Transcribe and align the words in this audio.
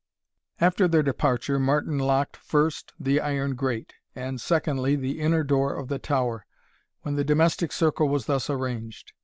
After 0.59 0.87
their 0.87 1.03
departure, 1.03 1.59
Martin 1.59 1.99
locked, 1.99 2.35
first, 2.35 2.91
the 2.99 3.19
iron 3.21 3.53
grate; 3.53 3.93
and, 4.15 4.41
secondly, 4.41 4.95
the 4.95 5.19
inner 5.21 5.43
door 5.43 5.75
of 5.75 5.89
the 5.89 5.99
tower, 5.99 6.47
when 7.03 7.17
the 7.17 7.23
domestic 7.23 7.71
circle 7.71 8.09
was 8.09 8.25
thus 8.25 8.49
arranged. 8.49 9.13